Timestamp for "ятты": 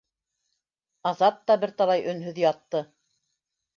2.47-2.83